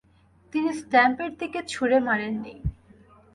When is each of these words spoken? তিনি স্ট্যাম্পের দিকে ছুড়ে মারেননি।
তিনি 0.53 0.69
স্ট্যাম্পের 0.79 1.31
দিকে 1.39 1.59
ছুড়ে 1.67 1.97
মারেননি। 1.99 2.53